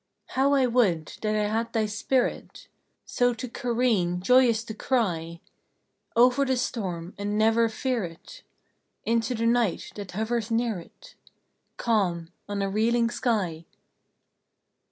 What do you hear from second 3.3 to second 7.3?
to careen, joyous to cry, Over the storm